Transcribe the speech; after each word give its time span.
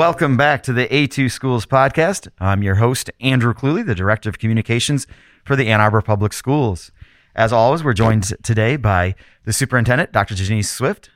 Welcome 0.00 0.38
back 0.38 0.62
to 0.62 0.72
the 0.72 0.88
A2 0.88 1.30
Schools 1.30 1.66
podcast. 1.66 2.26
I'm 2.38 2.62
your 2.62 2.76
host, 2.76 3.10
Andrew 3.20 3.52
Cluley, 3.52 3.84
the 3.84 3.94
Director 3.94 4.30
of 4.30 4.38
Communications 4.38 5.06
for 5.44 5.56
the 5.56 5.68
Ann 5.68 5.82
Arbor 5.82 6.00
Public 6.00 6.32
Schools. 6.32 6.90
As 7.34 7.52
always, 7.52 7.84
we're 7.84 7.92
joined 7.92 8.32
today 8.42 8.76
by 8.76 9.14
the 9.44 9.52
Superintendent, 9.52 10.10
Dr. 10.10 10.34
Janice 10.34 10.70
Swift. 10.70 11.10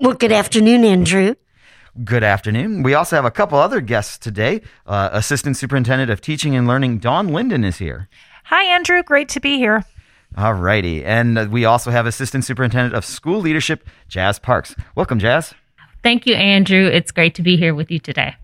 Well, 0.00 0.14
good 0.14 0.32
afternoon, 0.32 0.84
Andrew. 0.84 1.36
Good 2.02 2.24
afternoon. 2.24 2.82
We 2.82 2.92
also 2.92 3.14
have 3.14 3.24
a 3.24 3.30
couple 3.30 3.56
other 3.56 3.80
guests 3.80 4.18
today. 4.18 4.62
Uh, 4.84 5.10
Assistant 5.12 5.56
Superintendent 5.56 6.10
of 6.10 6.20
Teaching 6.20 6.56
and 6.56 6.66
Learning, 6.66 6.98
Dawn 6.98 7.28
Linden, 7.28 7.62
is 7.62 7.78
here. 7.78 8.08
Hi, 8.46 8.64
Andrew. 8.64 9.04
Great 9.04 9.28
to 9.28 9.38
be 9.38 9.58
here. 9.58 9.84
All 10.36 10.54
righty. 10.54 11.04
And 11.04 11.52
we 11.52 11.64
also 11.64 11.92
have 11.92 12.06
Assistant 12.06 12.44
Superintendent 12.44 12.96
of 12.96 13.04
School 13.04 13.38
Leadership, 13.38 13.88
Jazz 14.08 14.40
Parks. 14.40 14.74
Welcome, 14.96 15.20
Jazz. 15.20 15.54
Thank 16.02 16.26
you, 16.26 16.34
Andrew. 16.34 16.86
It's 16.86 17.12
great 17.12 17.34
to 17.36 17.42
be 17.42 17.56
here 17.56 17.74
with 17.74 17.90
you 17.90 17.98
today. 17.98 18.34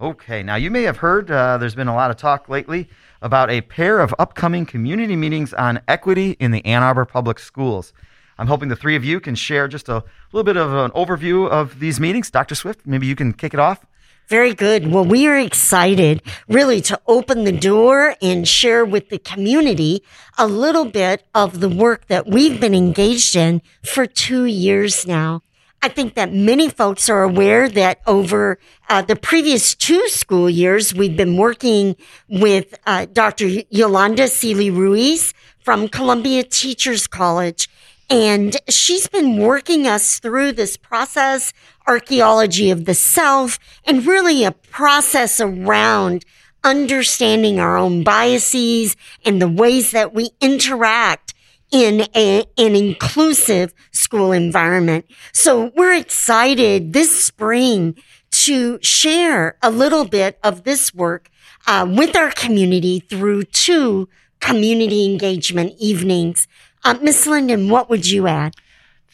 Okay, 0.00 0.42
now 0.42 0.56
you 0.56 0.70
may 0.70 0.82
have 0.82 0.98
heard 0.98 1.30
uh, 1.30 1.58
there's 1.58 1.74
been 1.74 1.88
a 1.88 1.94
lot 1.94 2.10
of 2.10 2.16
talk 2.16 2.48
lately 2.48 2.88
about 3.22 3.50
a 3.50 3.62
pair 3.62 3.98
of 3.98 4.14
upcoming 4.18 4.66
community 4.66 5.16
meetings 5.16 5.54
on 5.54 5.80
equity 5.88 6.32
in 6.38 6.50
the 6.50 6.64
Ann 6.64 6.82
Arbor 6.82 7.06
Public 7.06 7.38
Schools. 7.38 7.92
I'm 8.38 8.46
hoping 8.46 8.68
the 8.68 8.76
three 8.76 8.94
of 8.94 9.04
you 9.04 9.18
can 9.20 9.34
share 9.34 9.66
just 9.66 9.88
a 9.88 10.04
little 10.32 10.44
bit 10.44 10.58
of 10.58 10.72
an 10.74 10.90
overview 10.90 11.48
of 11.48 11.80
these 11.80 11.98
meetings. 11.98 12.30
Dr. 12.30 12.54
Swift, 12.54 12.86
maybe 12.86 13.06
you 13.06 13.16
can 13.16 13.32
kick 13.32 13.54
it 13.54 13.60
off. 13.60 13.86
Very 14.28 14.54
good. 14.54 14.92
Well, 14.92 15.04
we 15.04 15.26
are 15.26 15.38
excited 15.38 16.20
really 16.48 16.80
to 16.82 17.00
open 17.06 17.44
the 17.44 17.52
door 17.52 18.16
and 18.20 18.46
share 18.46 18.84
with 18.84 19.08
the 19.08 19.18
community 19.18 20.02
a 20.36 20.46
little 20.46 20.84
bit 20.84 21.24
of 21.34 21.60
the 21.60 21.68
work 21.68 22.06
that 22.08 22.26
we've 22.26 22.60
been 22.60 22.74
engaged 22.74 23.34
in 23.34 23.62
for 23.82 24.04
two 24.04 24.44
years 24.44 25.06
now. 25.06 25.42
I 25.86 25.88
think 25.88 26.14
that 26.14 26.32
many 26.32 26.68
folks 26.68 27.08
are 27.08 27.22
aware 27.22 27.68
that 27.68 28.00
over 28.08 28.58
uh, 28.88 29.02
the 29.02 29.14
previous 29.14 29.72
two 29.72 30.08
school 30.08 30.50
years, 30.50 30.92
we've 30.92 31.16
been 31.16 31.36
working 31.36 31.94
with 32.28 32.74
uh, 32.86 33.06
Dr. 33.12 33.46
Yolanda 33.70 34.24
Sealey-Ruiz 34.24 35.32
from 35.60 35.86
Columbia 35.86 36.42
Teachers 36.42 37.06
College. 37.06 37.68
And 38.10 38.56
she's 38.68 39.06
been 39.06 39.36
working 39.36 39.86
us 39.86 40.18
through 40.18 40.54
this 40.54 40.76
process, 40.76 41.52
archaeology 41.86 42.72
of 42.72 42.84
the 42.84 42.94
self, 42.94 43.60
and 43.84 44.04
really 44.04 44.42
a 44.42 44.50
process 44.50 45.38
around 45.38 46.24
understanding 46.64 47.60
our 47.60 47.76
own 47.76 48.02
biases 48.02 48.96
and 49.24 49.40
the 49.40 49.46
ways 49.48 49.92
that 49.92 50.12
we 50.12 50.30
interact 50.40 51.32
in 51.70 52.06
a, 52.14 52.44
an 52.58 52.76
inclusive 52.76 53.74
school 53.90 54.32
environment. 54.32 55.04
So 55.32 55.72
we're 55.76 55.94
excited 55.94 56.92
this 56.92 57.24
spring 57.24 57.96
to 58.30 58.78
share 58.82 59.56
a 59.62 59.70
little 59.70 60.04
bit 60.04 60.38
of 60.42 60.64
this 60.64 60.94
work 60.94 61.30
uh, 61.66 61.86
with 61.88 62.16
our 62.16 62.30
community 62.30 63.00
through 63.00 63.44
two 63.44 64.08
community 64.40 65.04
engagement 65.04 65.74
evenings. 65.78 66.46
Uh, 66.84 66.94
Miss 67.02 67.26
Linden, 67.26 67.68
what 67.68 67.90
would 67.90 68.08
you 68.08 68.26
add? 68.26 68.54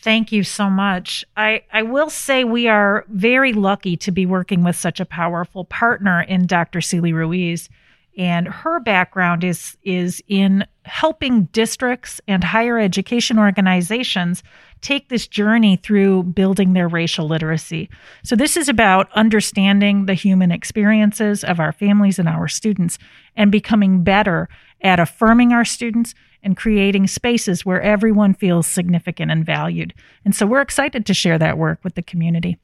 Thank 0.03 0.33
you 0.33 0.43
so 0.43 0.69
much. 0.69 1.25
I, 1.37 1.63
I 1.73 1.83
will 1.83 2.11
say 2.11 2.43
we 2.43 2.67
are 2.67 3.05
very 3.09 3.53
lucky 3.53 3.97
to 3.99 4.11
be 4.11 4.27
working 4.27 4.65
with 4.65 4.75
such 4.75 4.99
a 4.99 5.07
powerful 5.07 5.65
partner 5.65 6.23
in 6.23 6.47
Dr. 6.47 6.81
Sealey-Ruiz 6.81 7.69
and 8.17 8.47
her 8.47 8.81
background 8.81 9.43
is 9.45 9.77
is 9.83 10.23
in 10.29 10.65
helping 10.85 11.45
districts 11.47 12.21
and 12.27 12.43
higher 12.43 12.79
education 12.79 13.39
organizations 13.39 14.43
take 14.81 15.09
this 15.09 15.29
journey 15.29 15.77
through 15.77 16.25
building 16.25 16.73
their 16.73 16.89
racial 16.89 17.27
literacy. 17.27 17.89
So 18.25 18.35
this 18.35 18.57
is 18.57 18.69
about 18.69 19.11
understanding 19.13 20.07
the 20.07 20.15
human 20.15 20.51
experiences 20.51 21.45
of 21.45 21.61
our 21.61 21.73
families 21.73 22.19
and 22.19 22.29
our 22.29 22.49
students 22.49 22.99
and 23.37 23.53
becoming 23.53 24.03
better 24.03 24.49
at 24.83 24.99
affirming 24.99 25.53
our 25.53 25.65
students 25.65 26.15
and 26.43 26.57
creating 26.57 27.07
spaces 27.07 27.65
where 27.65 27.81
everyone 27.81 28.35
feels 28.35 28.67
significant 28.67 29.31
and 29.31 29.47
valued. 29.47 29.95
And 30.25 30.35
so 30.35 30.45
we're 30.45 30.61
excited 30.61 31.07
to 31.07 31.15
share 31.15 31.39
that 31.39 31.57
work 31.57 31.79
with 31.85 31.95
the 31.95 32.03
community. 32.03 32.59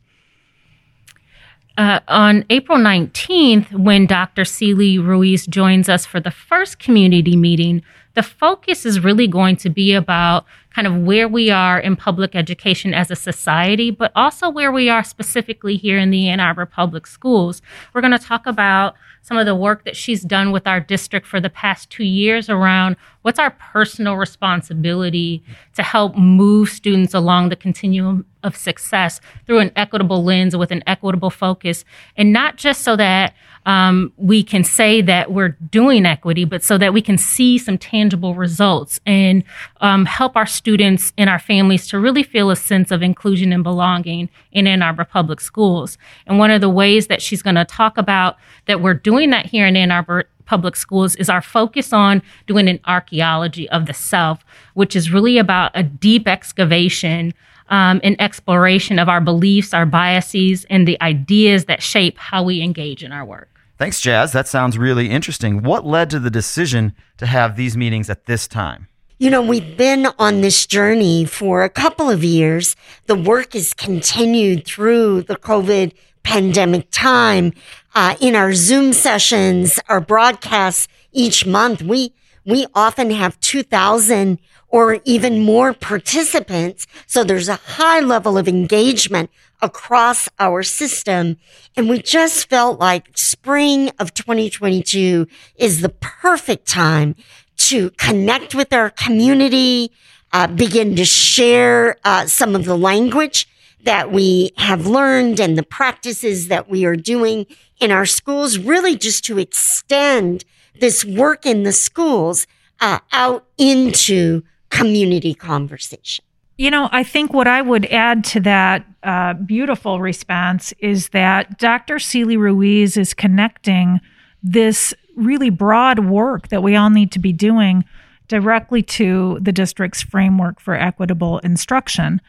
Uh, 1.79 2.01
on 2.09 2.45
April 2.51 2.77
19th, 2.77 3.73
when 3.73 4.05
Dr. 4.05 4.43
Sealey-Ruiz 4.43 5.47
joins 5.47 5.89
us 5.89 6.05
for 6.05 6.19
the 6.19 6.33
first 6.33 6.81
community 6.81 7.37
meeting, 7.37 7.85
the 8.15 8.23
focus 8.23 8.85
is 8.85 9.01
really 9.01 9.27
going 9.27 9.57
to 9.57 9.71
be 9.71 9.93
about 9.93 10.45
kind 10.75 10.87
of 10.87 10.95
where 10.95 11.27
we 11.27 11.51
are 11.51 11.79
in 11.79 11.97
public 11.97 12.35
education 12.35 12.95
as 12.95 13.11
a 13.11 13.17
society, 13.17 13.91
but 13.91 14.13
also 14.15 14.49
where 14.49 14.71
we 14.71 14.89
are 14.89 15.03
specifically 15.03 15.77
here 15.77 15.99
in 15.99 16.11
the 16.11 16.29
Ann 16.29 16.41
Arbor 16.41 16.67
Public 16.67 17.07
Schools. 17.07 17.63
We're 17.93 18.01
going 18.01 18.13
to 18.13 18.19
talk 18.19 18.47
about 18.47 18.95
some 19.23 19.37
of 19.37 19.45
the 19.45 19.55
work 19.55 19.85
that 19.85 19.97
she's 19.97 20.23
done 20.23 20.53
with 20.53 20.67
our 20.67 20.81
district 20.81 21.27
for 21.27 21.41
the 21.41 21.51
past 21.51 21.91
two 21.91 22.05
years 22.05 22.49
around 22.49 22.97
what's 23.23 23.39
our 23.39 23.51
personal 23.51 24.17
responsibility 24.17 25.43
to 25.75 25.83
help 25.83 26.17
move 26.17 26.71
students 26.71 27.13
along 27.13 27.49
the 27.51 27.57
continuum 27.57 28.25
of 28.43 28.57
success 28.57 29.21
through 29.47 29.59
an 29.59 29.71
equitable 29.77 30.25
lens 30.25 30.57
with 30.57 30.71
an 30.71 30.83
equitable 30.87 31.29
focus, 31.29 31.85
and 32.17 32.33
not 32.33 32.57
just 32.57 32.83
so 32.83 32.97
that 32.97 33.35
um, 33.67 34.13
we 34.17 34.43
can 34.43 34.65
say 34.65 35.03
that 35.03 35.31
we're 35.31 35.51
doing 35.71 36.07
equity, 36.07 36.47
but 36.47 36.63
so 36.63 36.79
that 36.79 36.95
we 36.95 37.03
can 37.03 37.19
see 37.19 37.59
some 37.59 37.77
tangible 37.77 38.08
results 38.15 39.01
and 39.07 39.45
um, 39.81 40.05
help 40.05 40.37
our 40.37 40.47
students 40.47 41.13
and 41.17 41.29
our 41.31 41.39
families 41.39 41.87
to 41.89 41.99
really 41.99 42.23
feel 42.23 42.51
a 42.51 42.57
sense 42.57 42.91
of 42.91 43.03
inclusion 43.03 43.53
and 43.53 43.63
belonging 43.63 44.29
in 44.53 44.67
Ann 44.67 44.83
Arbor 44.83 45.05
Public 45.05 45.41
Schools. 45.41 45.99
And 46.27 46.39
one 46.39 46.51
of 46.51 46.61
the 46.61 46.69
ways 46.69 47.07
that 47.09 47.23
she's 47.23 47.43
going 47.43 47.57
to 47.57 47.65
talk 47.65 47.99
about 47.99 48.37
that 48.67 48.81
we're 48.81 48.95
doing 48.95 49.31
that 49.31 49.47
here 49.47 49.67
in 49.67 49.77
Ann 49.77 49.91
Arbor 49.91 50.25
public 50.45 50.77
schools 50.77 51.15
is 51.17 51.29
our 51.29 51.43
focus 51.43 51.93
on 51.93 52.23
doing 52.47 52.69
an 52.69 52.81
archaeology 52.87 53.69
of 53.69 53.87
the 53.87 53.95
self, 53.95 54.45
which 54.75 54.97
is 54.97 55.13
really 55.13 55.39
about 55.39 55.71
a 55.75 55.83
deep 55.83 56.27
excavation 56.27 57.35
um, 57.69 58.01
and 58.03 58.21
exploration 58.21 58.99
of 58.99 59.09
our 59.09 59.21
beliefs, 59.21 59.75
our 59.75 59.87
biases, 59.87 60.65
and 60.71 60.89
the 60.89 61.01
ideas 61.03 61.67
that 61.67 61.83
shape 61.83 62.19
how 62.19 62.43
we 62.43 62.63
engage 62.63 63.05
in 63.05 63.13
our 63.13 63.25
work. 63.25 63.58
Thanks, 63.79 64.01
Jazz. 64.01 64.33
That 64.33 64.49
sounds 64.49 64.77
really 64.77 65.09
interesting. 65.09 65.63
What 65.63 65.87
led 65.87 66.11
to 66.11 66.19
the 66.19 66.31
decision 66.31 66.95
to 67.17 67.27
have 67.27 67.55
these 67.55 67.77
meetings 67.77 68.11
at 68.11 68.27
this 68.27 68.49
time? 68.49 68.89
You 69.19 69.31
know, 69.31 69.41
we've 69.41 69.77
been 69.77 70.09
on 70.19 70.41
this 70.41 70.67
journey 70.67 71.25
for 71.25 71.63
a 71.63 71.69
couple 71.69 72.11
of 72.11 72.25
years. 72.25 72.75
The 73.07 73.15
work 73.15 73.53
has 73.53 73.75
continued 73.75 74.67
through 74.67 75.23
the 75.23 75.37
COVID 75.37 75.93
pandemic 76.25 76.89
time. 76.91 77.53
Uh, 77.95 78.17
in 78.21 78.35
our 78.35 78.53
Zoom 78.53 78.93
sessions, 78.93 79.79
our 79.89 80.01
broadcasts 80.01 80.89
each 81.13 81.47
month, 81.47 81.81
we, 81.81 82.13
we 82.45 82.67
often 82.75 83.11
have 83.11 83.39
2000 83.39 84.41
or 84.69 84.99
even 85.05 85.41
more 85.41 85.73
participants. 85.73 86.87
So 87.07 87.23
there's 87.23 87.49
a 87.49 87.57
high 87.57 88.01
level 88.01 88.37
of 88.37 88.49
engagement 88.49 89.31
across 89.61 90.29
our 90.39 90.63
system. 90.63 91.37
And 91.77 91.89
we 91.89 92.01
just 92.01 92.49
felt 92.49 92.79
like 92.79 93.17
spring 93.17 93.91
of 93.99 94.15
2022 94.15 95.27
is 95.57 95.81
the 95.81 95.89
perfect 95.89 96.67
time 96.67 97.15
to 97.59 97.91
connect 97.91 98.55
with 98.55 98.73
our 98.73 98.91
community, 98.91 99.91
uh, 100.33 100.47
begin 100.47 100.95
to 100.97 101.05
share 101.05 101.97
uh, 102.05 102.27
some 102.27 102.55
of 102.55 102.65
the 102.65 102.77
language 102.77 103.49
that 103.83 104.13
we 104.13 104.53
have 104.59 104.87
learned 104.87 105.41
and 105.41 105.57
the 105.57 105.63
practices 105.63 106.49
that 106.49 106.69
we 106.69 106.85
are 106.85 106.97
doing 106.97 107.47
in 107.81 107.91
our 107.91 108.07
schools, 108.07 108.59
really 108.59 108.97
just 108.97 109.25
to 109.25 109.39
extend 109.39 110.45
this 110.81 111.05
work 111.05 111.47
in 111.47 111.63
the 111.63 111.73
schools 111.73 112.47
uh, 112.81 112.99
out 113.13 113.47
into 113.57 114.43
community 114.71 115.35
conversation. 115.35 116.25
You 116.59 116.73
know, 116.73 116.89
I 116.91 117.05
think 117.05 117.33
what 117.33 117.47
I 117.47 117.63
would 117.63 117.87
add 117.87 118.25
to 118.25 118.41
that 118.41 118.85
uh, 119.05 119.35
beautiful 119.35 120.01
response 120.01 120.75
is 120.81 121.11
that 121.11 121.57
Dr. 121.57 121.97
Sealey-Ruiz 121.97 122.97
is 122.97 123.15
connecting 123.15 124.01
this 124.43 124.93
really 125.15 125.51
broad 125.51 126.01
work 126.01 126.49
that 126.49 126.65
we 126.65 126.75
all 126.75 126.91
need 126.91 127.13
to 127.13 127.21
be 127.21 127.33
doing 127.33 127.85
directly 128.27 128.83
to 128.83 129.39
the 129.41 129.53
district's 129.53 130.03
framework 130.03 130.61
for 130.61 130.75
equitable 130.75 131.39
instruction. 131.39 132.21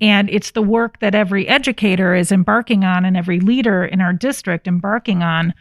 And 0.00 0.30
it's 0.30 0.52
the 0.52 0.62
work 0.62 1.00
that 1.00 1.16
every 1.16 1.48
educator 1.48 2.14
is 2.14 2.30
embarking 2.30 2.84
on 2.84 3.04
and 3.04 3.16
every 3.16 3.40
leader 3.40 3.84
in 3.84 4.00
our 4.00 4.12
district 4.12 4.68
embarking 4.68 5.24
on 5.24 5.54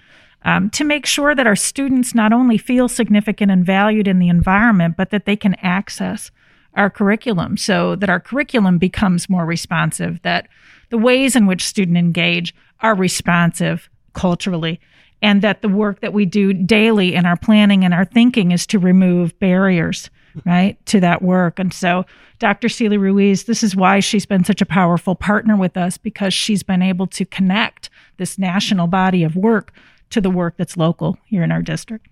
um, 0.45 0.69
to 0.71 0.83
make 0.83 1.07
sure 1.07 1.33
that 1.33 1.47
our 1.47 1.55
students 1.55 2.13
not 2.13 2.31
only 2.31 2.59
feel 2.59 2.87
significant 2.87 3.51
and 3.51 3.65
valued 3.65 4.07
in 4.07 4.19
the 4.19 4.29
environment, 4.29 4.95
but 4.95 5.09
that 5.09 5.25
they 5.25 5.35
can 5.35 5.55
access 5.55 6.29
our 6.75 6.89
curriculum 6.89 7.57
so 7.57 7.95
that 7.95 8.09
our 8.09 8.19
curriculum 8.19 8.77
becomes 8.77 9.29
more 9.29 9.45
responsive, 9.45 10.21
that 10.21 10.47
the 10.89 10.97
ways 10.97 11.35
in 11.35 11.45
which 11.45 11.65
students 11.65 11.97
engage 11.97 12.53
are 12.81 12.95
responsive 12.95 13.89
culturally. 14.13 14.79
and 15.21 15.41
that 15.41 15.61
the 15.61 15.69
work 15.69 15.99
that 16.01 16.13
we 16.13 16.25
do 16.25 16.51
daily 16.51 17.13
in 17.13 17.25
our 17.25 17.37
planning 17.37 17.85
and 17.85 17.93
our 17.93 18.05
thinking 18.05 18.51
is 18.51 18.65
to 18.65 18.79
remove 18.79 19.37
barriers 19.39 20.09
right 20.45 20.83
to 20.85 20.99
that 20.99 21.21
work 21.21 21.59
and 21.59 21.73
so 21.73 22.05
dr 22.39 22.67
Sealey-Ruiz 22.67 23.43
this 23.43 23.63
is 23.63 23.75
why 23.75 23.99
she's 23.99 24.25
been 24.25 24.43
such 24.43 24.61
a 24.61 24.65
powerful 24.65 25.15
partner 25.15 25.55
with 25.55 25.77
us 25.77 25.97
because 25.97 26.33
she's 26.33 26.63
been 26.63 26.81
able 26.81 27.07
to 27.07 27.25
connect 27.25 27.89
this 28.17 28.37
national 28.37 28.87
body 28.87 29.23
of 29.23 29.35
work 29.35 29.73
to 30.09 30.21
the 30.21 30.29
work 30.29 30.55
that's 30.57 30.77
local 30.77 31.17
here 31.25 31.43
in 31.43 31.51
our 31.51 31.61
district 31.61 32.07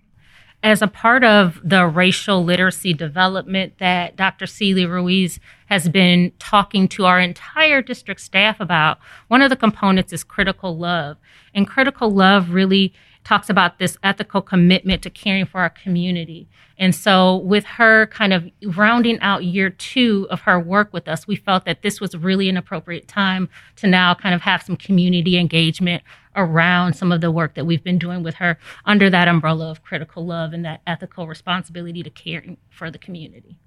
as 0.62 0.82
a 0.82 0.86
part 0.86 1.24
of 1.24 1.58
the 1.64 1.86
racial 1.86 2.44
literacy 2.44 2.92
development 2.92 3.78
that 3.78 4.16
Dr. 4.16 4.44
Sealey-Ruiz 4.44 5.40
has 5.66 5.88
been 5.88 6.32
talking 6.38 6.86
to 6.88 7.06
our 7.06 7.18
entire 7.18 7.80
district 7.80 8.20
staff 8.20 8.60
about, 8.60 8.98
one 9.28 9.40
of 9.40 9.48
the 9.48 9.56
components 9.56 10.12
is 10.12 10.22
critical 10.22 10.76
love. 10.76 11.16
And 11.54 11.66
critical 11.66 12.10
love 12.10 12.50
really 12.50 12.92
talks 13.24 13.50
about 13.50 13.78
this 13.78 13.96
ethical 14.02 14.40
commitment 14.40 15.02
to 15.02 15.10
caring 15.10 15.46
for 15.46 15.60
our 15.60 15.70
community. 15.70 16.48
And 16.78 16.94
so, 16.94 17.36
with 17.36 17.64
her 17.64 18.06
kind 18.06 18.32
of 18.32 18.50
rounding 18.76 19.20
out 19.20 19.44
year 19.44 19.70
two 19.70 20.26
of 20.30 20.40
her 20.42 20.58
work 20.58 20.92
with 20.92 21.06
us, 21.08 21.26
we 21.26 21.36
felt 21.36 21.64
that 21.66 21.82
this 21.82 22.00
was 22.00 22.16
really 22.16 22.48
an 22.48 22.56
appropriate 22.56 23.06
time 23.06 23.48
to 23.76 23.86
now 23.86 24.14
kind 24.14 24.34
of 24.34 24.40
have 24.42 24.62
some 24.62 24.76
community 24.76 25.36
engagement 25.36 26.02
around 26.36 26.94
some 26.94 27.12
of 27.12 27.20
the 27.20 27.30
work 27.30 27.54
that 27.54 27.66
we've 27.66 27.84
been 27.84 27.98
doing 27.98 28.22
with 28.22 28.36
her 28.36 28.58
under 28.84 29.10
that 29.10 29.28
umbrella 29.28 29.70
of 29.70 29.82
critical 29.82 30.24
love 30.24 30.52
and 30.52 30.64
that 30.64 30.80
ethical 30.86 31.26
responsibility 31.26 32.02
to 32.02 32.10
caring 32.10 32.56
for 32.70 32.90
the 32.90 32.98
community. 32.98 33.58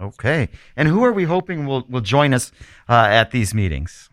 Okay. 0.00 0.48
And 0.76 0.88
who 0.88 1.04
are 1.04 1.12
we 1.12 1.24
hoping 1.24 1.64
will, 1.64 1.86
will 1.88 2.00
join 2.00 2.34
us 2.34 2.50
uh, 2.88 3.06
at 3.08 3.30
these 3.30 3.54
meetings? 3.54 4.10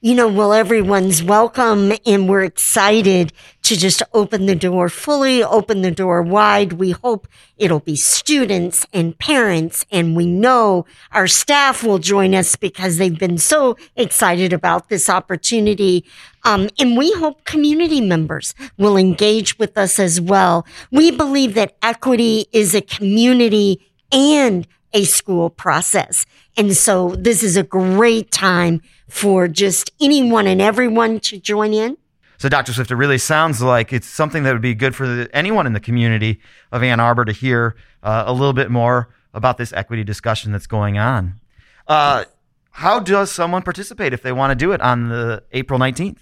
You 0.00 0.14
know, 0.14 0.28
well, 0.28 0.52
everyone's 0.52 1.24
welcome 1.24 1.92
and 2.06 2.28
we're 2.28 2.44
excited 2.44 3.32
to 3.62 3.76
just 3.76 4.00
open 4.14 4.46
the 4.46 4.54
door 4.54 4.88
fully, 4.88 5.42
open 5.42 5.82
the 5.82 5.90
door 5.90 6.22
wide. 6.22 6.74
We 6.74 6.92
hope 6.92 7.26
it'll 7.56 7.80
be 7.80 7.96
students 7.96 8.86
and 8.92 9.18
parents 9.18 9.84
and 9.90 10.14
we 10.14 10.24
know 10.24 10.86
our 11.10 11.26
staff 11.26 11.82
will 11.82 11.98
join 11.98 12.32
us 12.32 12.54
because 12.54 12.98
they've 12.98 13.18
been 13.18 13.38
so 13.38 13.76
excited 13.96 14.52
about 14.52 14.88
this 14.88 15.10
opportunity. 15.10 16.04
Um, 16.44 16.68
and 16.78 16.96
we 16.96 17.10
hope 17.14 17.44
community 17.44 18.00
members 18.00 18.54
will 18.76 18.96
engage 18.96 19.58
with 19.58 19.76
us 19.76 19.98
as 19.98 20.20
well. 20.20 20.64
We 20.92 21.10
believe 21.10 21.54
that 21.54 21.76
equity 21.82 22.46
is 22.52 22.72
a 22.72 22.82
community 22.82 23.84
and 24.12 24.66
a 24.92 25.04
school 25.04 25.50
process. 25.50 26.26
And 26.56 26.76
so 26.76 27.14
this 27.16 27.42
is 27.42 27.56
a 27.56 27.62
great 27.62 28.30
time 28.30 28.82
for 29.08 29.48
just 29.48 29.90
anyone 30.00 30.46
and 30.46 30.60
everyone 30.60 31.20
to 31.20 31.38
join 31.38 31.72
in. 31.72 31.96
So, 32.38 32.48
Dr. 32.48 32.72
Swift, 32.72 32.92
it 32.92 32.96
really 32.96 33.18
sounds 33.18 33.60
like 33.60 33.92
it's 33.92 34.06
something 34.06 34.44
that 34.44 34.52
would 34.52 34.62
be 34.62 34.74
good 34.74 34.94
for 34.94 35.08
the, 35.08 35.28
anyone 35.32 35.66
in 35.66 35.72
the 35.72 35.80
community 35.80 36.40
of 36.70 36.84
Ann 36.84 37.00
Arbor 37.00 37.24
to 37.24 37.32
hear 37.32 37.74
uh, 38.04 38.24
a 38.26 38.32
little 38.32 38.52
bit 38.52 38.70
more 38.70 39.08
about 39.34 39.58
this 39.58 39.72
equity 39.72 40.04
discussion 40.04 40.52
that's 40.52 40.68
going 40.68 40.98
on. 40.98 41.34
Uh, 41.88 42.24
how 42.70 43.00
does 43.00 43.32
someone 43.32 43.62
participate 43.62 44.12
if 44.12 44.22
they 44.22 44.30
want 44.30 44.52
to 44.52 44.54
do 44.54 44.70
it 44.70 44.80
on 44.80 45.08
the 45.08 45.42
April 45.50 45.80
19th? 45.80 46.18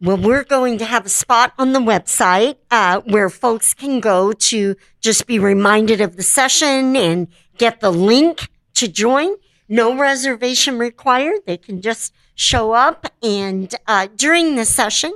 Well, 0.00 0.16
we're 0.16 0.44
going 0.44 0.78
to 0.78 0.84
have 0.84 1.06
a 1.06 1.08
spot 1.08 1.54
on 1.58 1.72
the 1.72 1.80
website 1.80 2.58
uh, 2.70 3.00
where 3.00 3.28
folks 3.28 3.74
can 3.74 3.98
go 3.98 4.30
to 4.32 4.76
just 5.00 5.26
be 5.26 5.40
reminded 5.40 6.00
of 6.00 6.14
the 6.14 6.22
session 6.22 6.94
and 6.94 7.26
get 7.58 7.80
the 7.80 7.90
link 7.90 8.48
to 8.74 8.88
join. 8.88 9.36
No 9.68 9.98
reservation 9.98 10.78
required. 10.78 11.40
They 11.46 11.58
can 11.58 11.82
just 11.82 12.14
show 12.34 12.72
up. 12.72 13.06
And 13.22 13.74
uh, 13.86 14.08
during 14.16 14.54
the 14.56 14.64
session, 14.64 15.14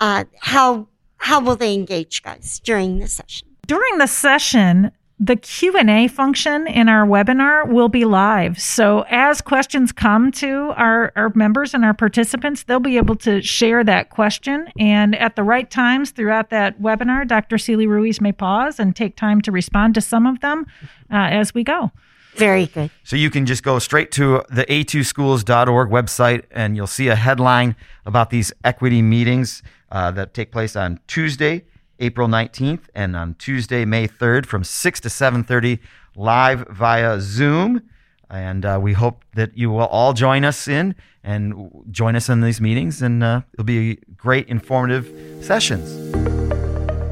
uh, 0.00 0.24
how 0.40 0.88
how 1.16 1.40
will 1.40 1.56
they 1.56 1.74
engage, 1.74 2.22
guys, 2.22 2.60
during 2.62 3.00
the 3.00 3.08
session? 3.08 3.48
During 3.66 3.98
the 3.98 4.06
session, 4.06 4.92
the 5.20 5.36
q&a 5.36 6.06
function 6.08 6.66
in 6.66 6.88
our 6.88 7.06
webinar 7.06 7.68
will 7.68 7.88
be 7.88 8.04
live. 8.04 8.60
So 8.60 9.04
as 9.08 9.40
questions 9.40 9.90
come 9.90 10.30
to 10.32 10.72
our, 10.76 11.12
our 11.16 11.32
members 11.34 11.74
and 11.74 11.84
our 11.84 11.94
participants 11.94 12.62
they'll 12.62 12.80
be 12.80 12.96
able 12.96 13.16
to 13.16 13.42
share 13.42 13.82
that 13.84 14.10
question. 14.10 14.70
And 14.78 15.16
at 15.16 15.36
the 15.36 15.42
right 15.42 15.68
times 15.70 16.10
throughout 16.10 16.50
that 16.50 16.80
webinar 16.80 17.26
dr 17.26 17.56
Sealey-Ruiz 17.56 18.20
may 18.20 18.32
pause 18.32 18.78
and 18.78 18.94
take 18.94 19.16
time 19.16 19.40
to 19.42 19.52
respond 19.52 19.94
to 19.94 20.00
some 20.00 20.26
of 20.26 20.40
them 20.40 20.66
uh, 21.10 21.16
as 21.16 21.52
we 21.52 21.64
go. 21.64 21.90
Very 22.36 22.66
good. 22.66 22.90
So 23.02 23.16
you 23.16 23.30
can 23.30 23.46
just 23.46 23.64
go 23.64 23.80
straight 23.80 24.12
to 24.12 24.44
the 24.48 24.64
a2schools.org 24.66 25.90
website 25.90 26.44
and 26.52 26.76
you'll 26.76 26.86
see 26.86 27.08
a 27.08 27.16
headline 27.16 27.74
about 28.06 28.30
these 28.30 28.52
equity 28.62 29.02
meetings 29.02 29.62
uh, 29.90 30.12
that 30.12 30.34
take 30.34 30.52
place 30.52 30.76
on 30.76 31.00
Tuesday, 31.08 31.64
April 31.98 32.28
19th 32.28 32.84
and 32.94 33.16
on 33.16 33.34
Tuesday, 33.34 33.84
May 33.84 34.06
3rd 34.06 34.46
from 34.46 34.64
6 34.64 35.00
to 35.00 35.08
7:30 35.08 35.78
live 36.16 36.66
via 36.68 37.20
Zoom. 37.20 37.82
And 38.30 38.64
uh, 38.66 38.78
we 38.80 38.92
hope 38.92 39.24
that 39.34 39.56
you 39.56 39.70
will 39.70 39.86
all 39.86 40.12
join 40.12 40.44
us 40.44 40.68
in 40.68 40.94
and 41.24 41.70
join 41.90 42.14
us 42.14 42.28
in 42.28 42.40
these 42.42 42.60
meetings, 42.60 43.00
and 43.00 43.22
uh, 43.24 43.40
it'll 43.54 43.64
be 43.64 43.98
great, 44.16 44.48
informative 44.48 45.10
sessions. 45.44 45.94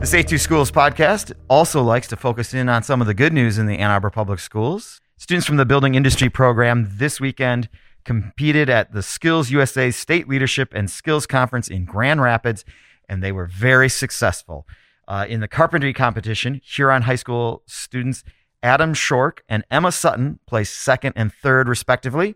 The 0.06 0.18
A2 0.18 0.38
Schools 0.38 0.70
podcast 0.70 1.32
also 1.48 1.82
likes 1.82 2.06
to 2.08 2.16
focus 2.16 2.54
in 2.54 2.68
on 2.68 2.82
some 2.82 3.00
of 3.00 3.06
the 3.06 3.14
good 3.14 3.32
news 3.32 3.58
in 3.58 3.66
the 3.66 3.78
Ann 3.78 3.90
Arbor 3.90 4.10
Public 4.10 4.38
Schools. 4.38 5.00
Students 5.16 5.46
from 5.46 5.56
the 5.56 5.64
Building 5.64 5.94
Industry 5.94 6.28
Program 6.28 6.86
this 6.92 7.18
weekend 7.18 7.68
competed 8.04 8.70
at 8.70 8.92
the 8.92 9.02
Skills 9.02 9.50
USA 9.50 9.90
State 9.90 10.28
Leadership 10.28 10.72
and 10.74 10.88
Skills 10.90 11.26
Conference 11.26 11.68
in 11.68 11.84
Grand 11.84 12.22
Rapids, 12.22 12.64
and 13.08 13.22
they 13.22 13.32
were 13.32 13.46
very 13.46 13.88
successful. 13.88 14.66
Uh, 15.08 15.24
in 15.28 15.40
the 15.40 15.48
carpentry 15.48 15.92
competition, 15.92 16.60
Huron 16.64 17.02
High 17.02 17.16
School 17.16 17.62
students 17.66 18.24
Adam 18.62 18.94
Shork 18.94 19.44
and 19.48 19.64
Emma 19.70 19.92
Sutton 19.92 20.40
placed 20.46 20.76
second 20.76 21.12
and 21.14 21.32
third, 21.32 21.68
respectively. 21.68 22.34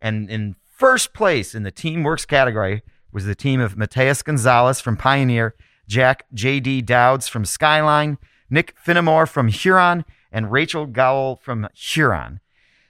And 0.00 0.28
in 0.28 0.56
first 0.68 1.14
place 1.14 1.54
in 1.54 1.62
the 1.62 1.72
Teamworks 1.72 2.26
category 2.26 2.82
was 3.12 3.24
the 3.24 3.34
team 3.34 3.60
of 3.60 3.76
Mateus 3.76 4.22
Gonzalez 4.22 4.80
from 4.80 4.96
Pioneer, 4.96 5.54
Jack 5.88 6.26
J.D. 6.32 6.82
Dowds 6.82 7.28
from 7.28 7.44
Skyline, 7.44 8.18
Nick 8.48 8.74
Finnemore 8.84 9.28
from 9.28 9.48
Huron, 9.48 10.04
and 10.30 10.52
Rachel 10.52 10.86
Gowell 10.86 11.40
from 11.40 11.68
Huron. 11.74 12.40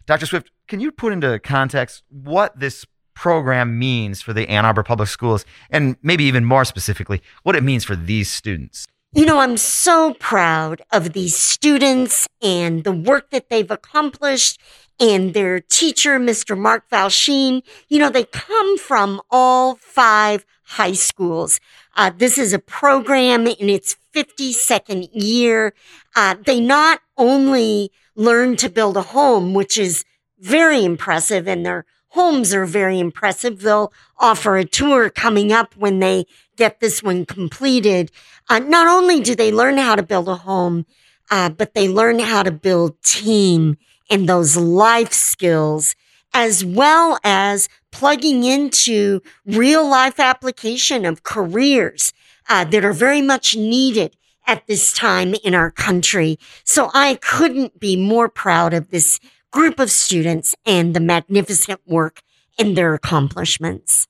Dr. 0.06 0.26
Swift, 0.26 0.50
can 0.68 0.80
you 0.80 0.90
put 0.90 1.12
into 1.12 1.38
context 1.38 2.02
what 2.08 2.58
this 2.58 2.84
program 3.20 3.78
means 3.78 4.22
for 4.22 4.32
the 4.32 4.48
Ann 4.48 4.64
Arbor 4.64 4.82
Public 4.82 5.10
Schools 5.10 5.44
and 5.68 5.94
maybe 6.02 6.24
even 6.24 6.42
more 6.42 6.64
specifically, 6.64 7.20
what 7.42 7.54
it 7.54 7.62
means 7.62 7.84
for 7.84 7.94
these 7.94 8.30
students? 8.30 8.86
You 9.12 9.26
know, 9.26 9.40
I'm 9.40 9.58
so 9.58 10.14
proud 10.14 10.80
of 10.90 11.12
these 11.12 11.36
students 11.36 12.26
and 12.40 12.82
the 12.82 12.92
work 12.92 13.28
that 13.30 13.50
they've 13.50 13.70
accomplished 13.70 14.58
and 14.98 15.34
their 15.34 15.60
teacher, 15.60 16.18
Mr. 16.18 16.56
Mark 16.56 16.88
Valsheen. 16.88 17.62
You 17.88 17.98
know, 17.98 18.08
they 18.08 18.24
come 18.24 18.78
from 18.78 19.20
all 19.30 19.74
five 19.74 20.46
high 20.62 20.92
schools. 20.92 21.60
Uh, 21.96 22.10
this 22.16 22.38
is 22.38 22.54
a 22.54 22.58
program 22.58 23.46
in 23.46 23.68
its 23.68 23.96
52nd 24.14 25.10
year. 25.12 25.74
Uh, 26.16 26.36
they 26.46 26.58
not 26.58 27.00
only 27.18 27.92
learn 28.16 28.56
to 28.56 28.70
build 28.70 28.96
a 28.96 29.02
home, 29.02 29.52
which 29.52 29.76
is 29.76 30.06
very 30.38 30.82
impressive, 30.84 31.46
and 31.46 31.66
their 31.66 31.84
homes 32.10 32.54
are 32.54 32.66
very 32.66 32.98
impressive. 32.98 33.60
They'll 33.60 33.92
offer 34.18 34.56
a 34.56 34.64
tour 34.64 35.10
coming 35.10 35.52
up 35.52 35.76
when 35.76 35.98
they 35.98 36.26
get 36.56 36.80
this 36.80 37.02
one 37.02 37.24
completed. 37.26 38.10
Uh, 38.48 38.58
not 38.60 38.86
only 38.86 39.20
do 39.20 39.34
they 39.34 39.50
learn 39.52 39.78
how 39.78 39.96
to 39.96 40.02
build 40.02 40.28
a 40.28 40.36
home, 40.36 40.86
uh, 41.30 41.48
but 41.48 41.74
they 41.74 41.88
learn 41.88 42.18
how 42.18 42.42
to 42.42 42.50
build 42.50 43.00
team 43.02 43.76
and 44.10 44.28
those 44.28 44.56
life 44.56 45.12
skills 45.12 45.94
as 46.32 46.64
well 46.64 47.18
as 47.24 47.68
plugging 47.90 48.44
into 48.44 49.20
real 49.44 49.88
life 49.88 50.20
application 50.20 51.04
of 51.04 51.22
careers 51.22 52.12
uh, 52.48 52.64
that 52.64 52.84
are 52.84 52.92
very 52.92 53.22
much 53.22 53.56
needed 53.56 54.16
at 54.46 54.66
this 54.66 54.92
time 54.92 55.34
in 55.44 55.54
our 55.54 55.70
country. 55.70 56.38
So 56.64 56.90
I 56.92 57.16
couldn't 57.16 57.78
be 57.78 57.96
more 57.96 58.28
proud 58.28 58.74
of 58.74 58.90
this 58.90 59.20
group 59.50 59.78
of 59.78 59.90
students 59.90 60.54
and 60.64 60.94
the 60.94 61.00
magnificent 61.00 61.80
work 61.86 62.22
and 62.58 62.76
their 62.76 62.94
accomplishments. 62.94 64.06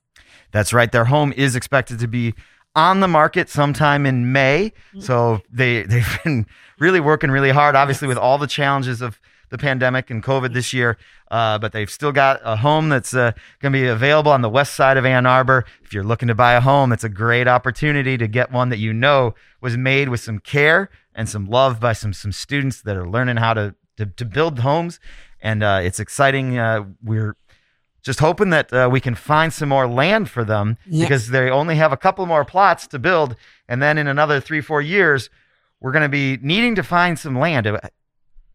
That's 0.51 0.73
right. 0.73 0.91
Their 0.91 1.05
home 1.05 1.33
is 1.35 1.55
expected 1.55 1.99
to 1.99 2.07
be 2.07 2.33
on 2.75 2.99
the 2.99 3.07
market 3.07 3.49
sometime 3.49 4.05
in 4.05 4.31
May. 4.31 4.71
Mm-hmm. 4.89 5.01
So 5.01 5.41
they 5.51 5.83
they've 5.89 6.19
been 6.23 6.45
really 6.79 6.99
working 6.99 7.31
really 7.31 7.51
hard, 7.51 7.75
obviously 7.75 8.07
with 8.07 8.17
all 8.17 8.37
the 8.37 8.47
challenges 8.47 9.01
of 9.01 9.19
the 9.49 9.57
pandemic 9.57 10.09
and 10.09 10.23
COVID 10.23 10.53
this 10.53 10.73
year. 10.73 10.97
Uh, 11.29 11.59
but 11.59 11.73
they've 11.73 11.89
still 11.89 12.11
got 12.11 12.39
a 12.43 12.55
home 12.57 12.89
that's 12.89 13.13
uh, 13.13 13.31
going 13.59 13.73
to 13.73 13.79
be 13.79 13.87
available 13.87 14.31
on 14.31 14.41
the 14.41 14.49
west 14.49 14.73
side 14.75 14.97
of 14.97 15.05
Ann 15.05 15.25
Arbor. 15.25 15.65
If 15.83 15.93
you're 15.93 16.03
looking 16.03 16.29
to 16.29 16.35
buy 16.35 16.53
a 16.53 16.61
home, 16.61 16.91
it's 16.91 17.03
a 17.03 17.09
great 17.09 17.47
opportunity 17.47 18.17
to 18.17 18.27
get 18.27 18.51
one 18.51 18.69
that 18.69 18.79
you 18.79 18.93
know 18.93 19.35
was 19.59 19.77
made 19.77 20.09
with 20.09 20.21
some 20.21 20.39
care 20.39 20.89
and 21.13 21.27
some 21.27 21.45
love 21.45 21.79
by 21.79 21.93
some 21.93 22.13
some 22.13 22.31
students 22.31 22.81
that 22.81 22.95
are 22.95 23.07
learning 23.07 23.37
how 23.37 23.53
to 23.53 23.75
to, 23.97 24.05
to 24.05 24.25
build 24.25 24.59
homes. 24.59 24.99
And 25.41 25.63
uh, 25.63 25.81
it's 25.83 25.99
exciting. 25.99 26.57
Uh, 26.57 26.85
we're 27.03 27.35
just 28.03 28.19
hoping 28.19 28.49
that 28.49 28.73
uh, 28.73 28.89
we 28.91 28.99
can 28.99 29.15
find 29.15 29.53
some 29.53 29.69
more 29.69 29.87
land 29.87 30.29
for 30.29 30.43
them 30.43 30.77
yeah. 30.87 31.05
because 31.05 31.29
they 31.29 31.49
only 31.49 31.75
have 31.75 31.91
a 31.91 31.97
couple 31.97 32.25
more 32.25 32.43
plots 32.43 32.87
to 32.87 32.99
build 32.99 33.35
And 33.67 33.81
then 33.81 33.97
in 33.97 34.07
another 34.07 34.39
three, 34.39 34.61
four 34.61 34.81
years, 34.81 35.29
we're 35.79 35.91
going 35.91 36.03
to 36.03 36.09
be 36.09 36.37
needing 36.41 36.75
to 36.75 36.83
find 36.83 37.17
some 37.17 37.37
land. 37.37 37.67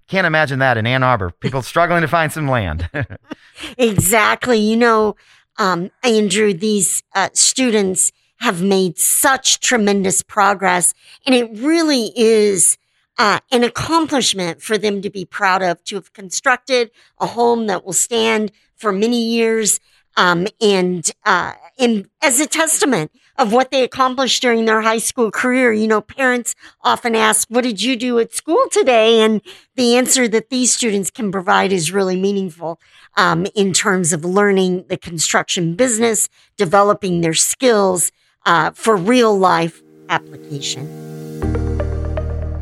Can't 0.09 0.27
imagine 0.27 0.61
that 0.61 0.77
in 0.77 0.87
Ann 0.87 1.03
Arbor. 1.03 1.31
People 1.31 1.63
struggling 1.75 2.03
to 2.03 2.09
find 2.09 2.33
some 2.33 2.49
land. 2.49 2.89
exactly. 3.79 4.59
You 4.59 4.77
know, 4.77 5.17
um, 5.59 5.91
Andrew, 6.03 6.53
these 6.53 7.03
uh, 7.15 7.31
students 7.33 8.13
have 8.39 8.63
made 8.63 8.99
such 8.99 9.61
tremendous 9.61 10.23
progress, 10.23 10.93
and 11.25 11.35
it 11.35 11.51
really 11.55 12.13
is 12.15 12.77
uh, 13.19 13.41
an 13.51 13.65
accomplishment 13.65 14.63
for 14.63 14.77
them 14.79 15.03
to 15.03 15.11
be 15.11 15.25
proud 15.25 15.63
of 15.63 15.83
to 15.85 15.95
have 15.97 16.13
constructed 16.13 16.91
a 17.19 17.27
home 17.27 17.67
that 17.67 17.85
will 17.85 17.93
stand 17.93 18.53
for 18.75 18.93
many 18.93 19.23
years 19.23 19.81
um, 20.17 20.47
and 20.61 21.11
uh, 21.25 21.53
and 21.79 22.09
as 22.23 22.41
a 22.41 22.47
testament 22.47 23.11
of 23.39 23.53
what 23.53 23.71
they 23.71 23.83
accomplished 23.83 24.41
during 24.41 24.65
their 24.65 24.81
high 24.81 24.99
school 24.99 25.31
career. 25.31 25.73
You 25.73 25.87
know, 25.87 26.01
parents 26.01 26.55
often 26.83 27.15
ask, 27.15 27.49
"What 27.49 27.65
did 27.65 27.83
you 27.83 27.97
do 27.97 28.19
at 28.19 28.35
school 28.35 28.65
today?" 28.71 29.21
And 29.21 29.43
the 29.75 29.97
answer 29.97 30.27
that 30.29 30.51
these 30.51 30.73
students 30.73 31.11
can 31.11 31.31
provide 31.31 31.73
is 31.73 31.93
really 31.93 32.19
meaningful 32.19 32.81
um, 33.17 33.47
in 33.55 33.73
terms 33.73 34.13
of 34.13 34.25
learning 34.25 34.87
the 34.89 34.97
construction 34.97 35.75
business, 35.75 36.29
developing 36.57 37.21
their 37.21 37.35
skills 37.35 38.11
uh, 38.47 38.71
for 38.71 38.97
real 38.97 39.37
life 39.39 39.83
application. 40.09 41.66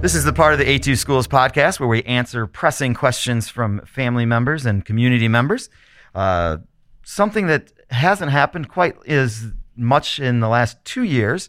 This 0.04 0.14
is 0.14 0.24
the 0.24 0.34
part 0.34 0.52
of 0.52 0.58
the 0.58 0.66
A2 0.66 0.98
Schools 0.98 1.26
podcast 1.26 1.80
where 1.80 1.88
we 1.88 2.02
answer 2.02 2.46
pressing 2.46 2.92
questions 2.92 3.48
from 3.48 3.80
family 3.86 4.26
members 4.26 4.66
and 4.66 4.84
community 4.84 5.28
members. 5.28 5.70
Uh, 6.14 6.58
something 7.04 7.46
that 7.46 7.72
hasn't 7.88 8.30
happened 8.30 8.68
quite 8.68 8.96
as 9.06 9.52
much 9.76 10.20
in 10.20 10.40
the 10.40 10.48
last 10.48 10.76
two 10.84 11.04
years 11.04 11.48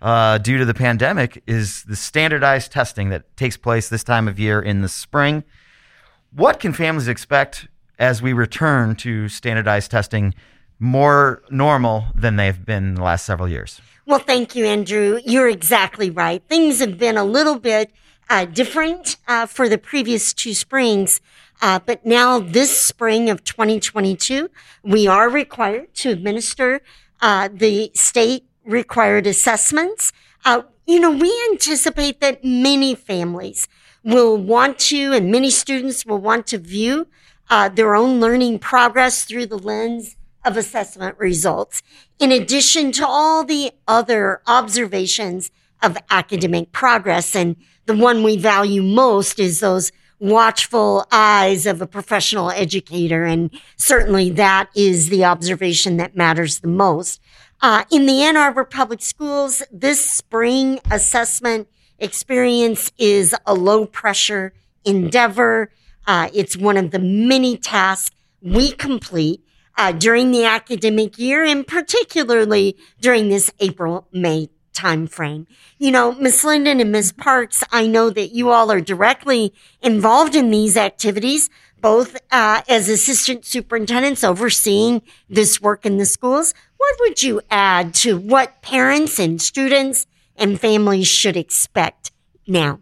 uh, 0.00 0.38
due 0.38 0.56
to 0.56 0.64
the 0.64 0.72
pandemic 0.72 1.42
is 1.46 1.82
the 1.82 1.94
standardized 1.94 2.72
testing 2.72 3.10
that 3.10 3.36
takes 3.36 3.58
place 3.58 3.90
this 3.90 4.02
time 4.02 4.28
of 4.28 4.38
year 4.38 4.62
in 4.62 4.80
the 4.80 4.88
spring. 4.88 5.44
What 6.32 6.58
can 6.58 6.72
families 6.72 7.06
expect 7.06 7.68
as 7.98 8.22
we 8.22 8.32
return 8.32 8.96
to 8.96 9.28
standardized 9.28 9.90
testing 9.90 10.34
more 10.80 11.42
normal 11.50 12.06
than 12.14 12.36
they've 12.36 12.64
been 12.64 12.94
the 12.94 13.02
last 13.02 13.26
several 13.26 13.48
years? 13.48 13.80
Well, 14.06 14.18
thank 14.18 14.56
you, 14.56 14.64
Andrew. 14.64 15.20
You're 15.24 15.48
exactly 15.48 16.10
right. 16.10 16.42
Things 16.48 16.80
have 16.80 16.98
been 16.98 17.16
a 17.16 17.24
little 17.24 17.60
bit 17.60 17.92
uh, 18.28 18.46
different 18.46 19.16
uh, 19.28 19.46
for 19.46 19.68
the 19.68 19.78
previous 19.78 20.32
two 20.32 20.54
springs. 20.54 21.20
Uh, 21.62 21.78
but 21.78 22.04
now 22.06 22.38
this 22.38 22.76
spring 22.80 23.28
of 23.28 23.44
2022, 23.44 24.50
we 24.82 25.06
are 25.06 25.28
required 25.28 25.94
to 25.94 26.10
administer 26.10 26.80
uh, 27.20 27.48
the 27.52 27.90
state 27.94 28.46
required 28.64 29.26
assessments. 29.26 30.12
Uh, 30.44 30.62
you 30.86 30.98
know, 30.98 31.10
we 31.10 31.32
anticipate 31.52 32.20
that 32.20 32.42
many 32.42 32.94
families 32.94 33.68
will 34.02 34.36
want 34.38 34.78
to, 34.78 35.12
and 35.12 35.30
many 35.30 35.50
students 35.50 36.06
will 36.06 36.18
want 36.18 36.46
to 36.46 36.56
view 36.56 37.06
uh, 37.50 37.68
their 37.68 37.94
own 37.94 38.20
learning 38.20 38.58
progress 38.58 39.24
through 39.24 39.46
the 39.46 39.58
lens 39.58 40.16
of 40.44 40.56
assessment 40.56 41.18
results, 41.18 41.82
in 42.18 42.32
addition 42.32 42.92
to 42.92 43.06
all 43.06 43.44
the 43.44 43.72
other 43.86 44.40
observations 44.46 45.50
of 45.82 45.96
academic 46.10 46.72
progress. 46.72 47.34
And 47.34 47.56
the 47.86 47.96
one 47.96 48.22
we 48.22 48.36
value 48.36 48.82
most 48.82 49.38
is 49.38 49.60
those 49.60 49.92
watchful 50.18 51.06
eyes 51.10 51.66
of 51.66 51.80
a 51.80 51.86
professional 51.86 52.50
educator. 52.50 53.24
And 53.24 53.50
certainly 53.76 54.30
that 54.30 54.68
is 54.76 55.08
the 55.08 55.24
observation 55.24 55.96
that 55.96 56.14
matters 56.14 56.60
the 56.60 56.68
most. 56.68 57.20
Uh, 57.62 57.84
in 57.90 58.06
the 58.06 58.22
Ann 58.22 58.36
Arbor 58.36 58.64
Public 58.64 59.02
Schools, 59.02 59.62
this 59.70 60.08
spring 60.08 60.78
assessment 60.90 61.68
experience 61.98 62.90
is 62.98 63.34
a 63.46 63.54
low 63.54 63.86
pressure 63.86 64.52
endeavor. 64.84 65.70
Uh, 66.06 66.28
it's 66.32 66.56
one 66.56 66.76
of 66.76 66.90
the 66.90 66.98
many 66.98 67.56
tasks 67.56 68.14
we 68.42 68.72
complete 68.72 69.44
uh, 69.76 69.92
during 69.92 70.30
the 70.30 70.44
academic 70.44 71.18
year 71.18 71.44
and 71.44 71.66
particularly 71.66 72.76
during 73.00 73.28
this 73.28 73.50
April 73.60 74.06
May 74.12 74.48
timeframe. 74.72 75.46
You 75.78 75.90
know, 75.90 76.12
Miss 76.12 76.44
Linden 76.44 76.80
and 76.80 76.92
Miss 76.92 77.12
Parks, 77.12 77.62
I 77.70 77.86
know 77.86 78.10
that 78.10 78.32
you 78.32 78.50
all 78.50 78.70
are 78.70 78.80
directly 78.80 79.52
involved 79.82 80.34
in 80.34 80.50
these 80.50 80.76
activities, 80.76 81.50
both 81.80 82.16
uh, 82.30 82.62
as 82.68 82.88
assistant 82.88 83.44
superintendents 83.44 84.24
overseeing 84.24 85.02
this 85.28 85.60
work 85.60 85.84
in 85.84 85.98
the 85.98 86.06
schools. 86.06 86.54
What 86.76 86.96
would 87.00 87.22
you 87.22 87.40
add 87.50 87.94
to 87.94 88.18
what 88.18 88.62
parents 88.62 89.18
and 89.18 89.40
students 89.40 90.06
and 90.36 90.60
families 90.60 91.08
should 91.08 91.36
expect 91.36 92.12
now? 92.46 92.80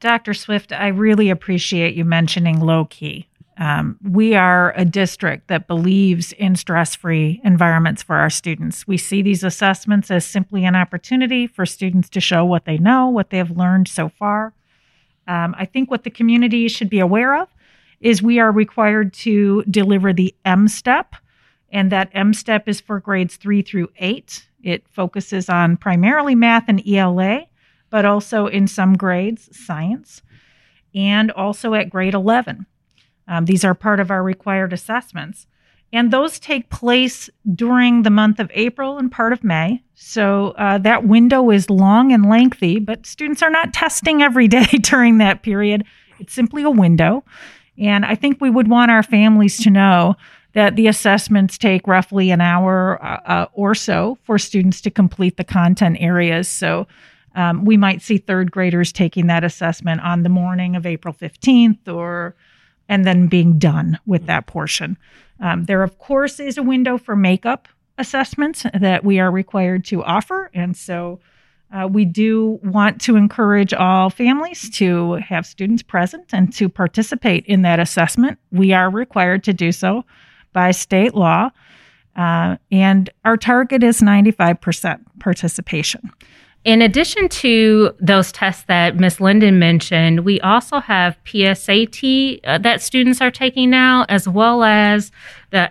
Dr. 0.00 0.34
Swift, 0.34 0.70
I 0.70 0.88
really 0.88 1.30
appreciate 1.30 1.94
you 1.94 2.04
mentioning 2.04 2.60
low 2.60 2.84
key. 2.84 3.28
Um, 3.56 3.98
we 4.02 4.34
are 4.34 4.72
a 4.76 4.84
district 4.84 5.48
that 5.48 5.68
believes 5.68 6.32
in 6.32 6.56
stress 6.56 6.96
free 6.96 7.40
environments 7.44 8.02
for 8.02 8.16
our 8.16 8.30
students. 8.30 8.86
We 8.86 8.96
see 8.96 9.22
these 9.22 9.44
assessments 9.44 10.10
as 10.10 10.26
simply 10.26 10.64
an 10.64 10.74
opportunity 10.74 11.46
for 11.46 11.64
students 11.64 12.08
to 12.10 12.20
show 12.20 12.44
what 12.44 12.64
they 12.64 12.78
know, 12.78 13.08
what 13.08 13.30
they 13.30 13.38
have 13.38 13.56
learned 13.56 13.86
so 13.86 14.08
far. 14.08 14.52
Um, 15.28 15.54
I 15.56 15.66
think 15.66 15.90
what 15.90 16.02
the 16.02 16.10
community 16.10 16.68
should 16.68 16.90
be 16.90 16.98
aware 16.98 17.40
of 17.40 17.48
is 18.00 18.22
we 18.22 18.38
are 18.38 18.50
required 18.50 19.12
to 19.12 19.62
deliver 19.70 20.12
the 20.12 20.34
M 20.44 20.68
step, 20.68 21.14
and 21.70 21.90
that 21.92 22.10
M 22.12 22.34
step 22.34 22.68
is 22.68 22.80
for 22.80 23.00
grades 23.00 23.36
three 23.36 23.62
through 23.62 23.88
eight. 23.98 24.48
It 24.62 24.86
focuses 24.90 25.48
on 25.48 25.76
primarily 25.76 26.34
math 26.34 26.64
and 26.68 26.86
ELA, 26.86 27.46
but 27.88 28.04
also 28.04 28.46
in 28.46 28.66
some 28.66 28.96
grades, 28.96 29.48
science, 29.56 30.22
and 30.94 31.30
also 31.30 31.74
at 31.74 31.88
grade 31.88 32.14
11. 32.14 32.66
Um, 33.28 33.46
these 33.46 33.64
are 33.64 33.74
part 33.74 34.00
of 34.00 34.10
our 34.10 34.22
required 34.22 34.72
assessments. 34.72 35.46
And 35.92 36.10
those 36.10 36.40
take 36.40 36.70
place 36.70 37.30
during 37.54 38.02
the 38.02 38.10
month 38.10 38.40
of 38.40 38.50
April 38.52 38.98
and 38.98 39.12
part 39.12 39.32
of 39.32 39.44
May. 39.44 39.80
So 39.94 40.50
uh, 40.58 40.78
that 40.78 41.06
window 41.06 41.50
is 41.50 41.70
long 41.70 42.12
and 42.12 42.28
lengthy, 42.28 42.80
but 42.80 43.06
students 43.06 43.42
are 43.42 43.50
not 43.50 43.72
testing 43.72 44.20
every 44.20 44.48
day 44.48 44.64
during 44.82 45.18
that 45.18 45.42
period. 45.42 45.84
It's 46.18 46.32
simply 46.32 46.64
a 46.64 46.70
window. 46.70 47.24
And 47.78 48.04
I 48.04 48.16
think 48.16 48.40
we 48.40 48.50
would 48.50 48.68
want 48.68 48.90
our 48.90 49.04
families 49.04 49.58
to 49.62 49.70
know 49.70 50.16
that 50.54 50.74
the 50.74 50.88
assessments 50.88 51.58
take 51.58 51.86
roughly 51.86 52.30
an 52.30 52.40
hour 52.40 53.04
uh, 53.04 53.20
uh 53.26 53.46
or 53.52 53.74
so 53.74 54.18
for 54.22 54.38
students 54.38 54.80
to 54.82 54.90
complete 54.90 55.36
the 55.36 55.44
content 55.44 55.96
areas. 56.00 56.48
So 56.48 56.86
um, 57.36 57.64
we 57.64 57.76
might 57.76 58.02
see 58.02 58.18
third 58.18 58.50
graders 58.50 58.92
taking 58.92 59.26
that 59.28 59.44
assessment 59.44 60.00
on 60.00 60.22
the 60.22 60.28
morning 60.28 60.76
of 60.76 60.86
April 60.86 61.14
15th 61.14 61.88
or 61.88 62.34
and 62.88 63.04
then 63.04 63.26
being 63.26 63.58
done 63.58 63.98
with 64.06 64.26
that 64.26 64.46
portion. 64.46 64.96
Um, 65.40 65.64
there, 65.64 65.82
of 65.82 65.98
course, 65.98 66.38
is 66.40 66.58
a 66.58 66.62
window 66.62 66.98
for 66.98 67.16
makeup 67.16 67.68
assessments 67.98 68.66
that 68.74 69.04
we 69.04 69.20
are 69.20 69.30
required 69.30 69.84
to 69.86 70.02
offer. 70.02 70.50
And 70.54 70.76
so 70.76 71.20
uh, 71.72 71.88
we 71.88 72.04
do 72.04 72.60
want 72.62 73.00
to 73.02 73.16
encourage 73.16 73.74
all 73.74 74.10
families 74.10 74.70
to 74.70 75.14
have 75.14 75.46
students 75.46 75.82
present 75.82 76.32
and 76.32 76.52
to 76.54 76.68
participate 76.68 77.44
in 77.46 77.62
that 77.62 77.80
assessment. 77.80 78.38
We 78.52 78.72
are 78.72 78.90
required 78.90 79.44
to 79.44 79.52
do 79.52 79.72
so 79.72 80.04
by 80.52 80.70
state 80.70 81.14
law. 81.14 81.50
Uh, 82.14 82.56
and 82.70 83.10
our 83.24 83.36
target 83.36 83.82
is 83.82 84.00
95% 84.00 85.00
participation. 85.18 86.12
In 86.64 86.80
addition 86.80 87.28
to 87.28 87.94
those 88.00 88.32
tests 88.32 88.64
that 88.68 88.96
Ms. 88.96 89.20
Linden 89.20 89.58
mentioned, 89.58 90.20
we 90.20 90.40
also 90.40 90.80
have 90.80 91.14
PSAT 91.24 92.40
uh, 92.42 92.56
that 92.56 92.80
students 92.80 93.20
are 93.20 93.30
taking 93.30 93.68
now, 93.68 94.06
as 94.08 94.26
well 94.26 94.62
as 94.64 95.12
the 95.50 95.68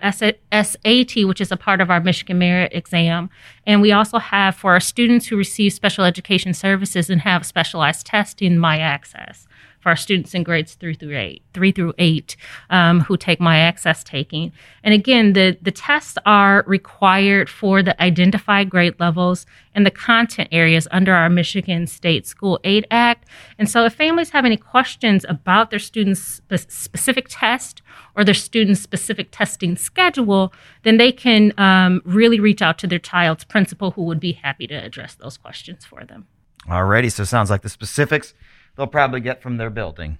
SAT, 0.52 1.26
which 1.26 1.40
is 1.40 1.50
a 1.50 1.56
part 1.56 1.80
of 1.80 1.90
our 1.90 2.00
Michigan 2.00 2.38
Merit 2.38 2.72
exam. 2.72 3.28
And 3.66 3.82
we 3.82 3.90
also 3.90 4.18
have 4.18 4.54
for 4.54 4.70
our 4.70 4.78
students 4.78 5.26
who 5.26 5.36
receive 5.36 5.72
special 5.72 6.04
education 6.04 6.54
services 6.54 7.10
and 7.10 7.20
have 7.22 7.44
specialized 7.44 8.06
testing, 8.06 8.60
MI-Access 8.60 9.48
for 9.84 9.90
our 9.90 9.96
students 9.96 10.32
in 10.32 10.42
grades 10.42 10.74
three 10.74 10.94
through 10.94 11.16
eight, 11.16 11.42
three 11.52 11.70
through 11.70 11.92
eight, 11.98 12.36
um, 12.70 13.00
who 13.00 13.18
take 13.18 13.38
MI-Access 13.38 14.02
taking. 14.02 14.50
And 14.82 14.94
again, 14.94 15.34
the 15.34 15.58
the 15.60 15.70
tests 15.70 16.16
are 16.24 16.64
required 16.66 17.50
for 17.50 17.82
the 17.82 17.94
identified 18.02 18.70
grade 18.70 18.98
levels 18.98 19.44
and 19.74 19.84
the 19.84 19.90
content 19.90 20.48
areas 20.50 20.88
under 20.90 21.12
our 21.12 21.28
Michigan 21.28 21.86
State 21.86 22.26
School 22.26 22.58
Aid 22.64 22.86
Act. 22.90 23.28
And 23.58 23.68
so, 23.68 23.84
if 23.84 23.92
families 23.92 24.30
have 24.30 24.46
any 24.46 24.56
questions 24.56 25.26
about 25.28 25.68
their 25.68 25.78
students' 25.78 26.40
specific 26.68 27.26
test 27.28 27.82
or 28.16 28.24
their 28.24 28.32
students' 28.32 28.80
specific 28.80 29.28
testing 29.32 29.76
schedule, 29.76 30.50
then 30.84 30.96
they 30.96 31.12
can 31.12 31.52
um, 31.58 32.00
really 32.06 32.40
reach 32.40 32.62
out 32.62 32.78
to 32.78 32.86
their 32.86 32.98
child's 32.98 33.44
principal, 33.44 33.90
who 33.90 34.04
would 34.04 34.20
be 34.20 34.32
happy 34.32 34.66
to 34.66 34.74
address 34.74 35.14
those 35.14 35.36
questions 35.36 35.84
for 35.84 36.06
them. 36.06 36.26
Alrighty, 36.66 37.12
so 37.12 37.24
it 37.24 37.26
sounds 37.26 37.50
like 37.50 37.60
the 37.60 37.68
specifics 37.68 38.32
they'll 38.76 38.86
probably 38.86 39.20
get 39.20 39.42
from 39.42 39.56
their 39.56 39.70
building. 39.70 40.18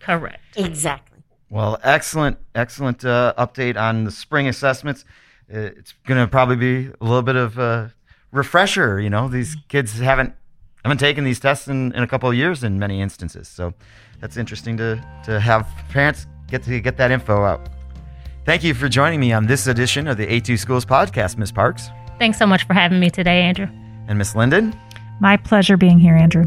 Correct. 0.00 0.40
Exactly. 0.56 1.18
Well, 1.50 1.78
excellent, 1.82 2.38
excellent 2.54 3.04
uh, 3.04 3.34
update 3.38 3.76
on 3.76 4.04
the 4.04 4.10
spring 4.10 4.48
assessments. 4.48 5.04
Uh, 5.52 5.58
it's 5.76 5.94
going 6.06 6.20
to 6.20 6.26
probably 6.26 6.56
be 6.56 6.86
a 7.00 7.04
little 7.04 7.22
bit 7.22 7.36
of 7.36 7.58
uh, 7.58 7.88
refresher. 8.32 9.00
You 9.00 9.10
know, 9.10 9.28
these 9.28 9.56
kids 9.68 9.98
haven't 9.98 10.34
haven't 10.84 10.98
taken 10.98 11.24
these 11.24 11.40
tests 11.40 11.68
in, 11.68 11.92
in 11.92 12.02
a 12.02 12.06
couple 12.06 12.28
of 12.28 12.34
years 12.34 12.62
in 12.62 12.78
many 12.78 13.00
instances. 13.00 13.48
So 13.48 13.72
that's 14.20 14.36
interesting 14.36 14.76
to 14.78 15.02
to 15.24 15.40
have 15.40 15.66
parents 15.90 16.26
get 16.48 16.62
to 16.64 16.80
get 16.80 16.96
that 16.96 17.10
info 17.10 17.44
out. 17.44 17.68
Thank 18.44 18.62
you 18.62 18.74
for 18.74 18.88
joining 18.88 19.20
me 19.20 19.32
on 19.32 19.46
this 19.46 19.66
edition 19.66 20.06
of 20.06 20.18
the 20.18 20.26
A2 20.26 20.58
Schools 20.58 20.84
podcast, 20.84 21.38
Ms. 21.38 21.50
Parks. 21.50 21.88
Thanks 22.18 22.38
so 22.38 22.46
much 22.46 22.66
for 22.66 22.74
having 22.74 23.00
me 23.00 23.08
today, 23.08 23.40
Andrew. 23.40 23.68
And 24.06 24.18
Miss 24.18 24.34
Linden. 24.34 24.78
My 25.20 25.38
pleasure 25.38 25.78
being 25.78 25.98
here, 25.98 26.14
Andrew. 26.14 26.44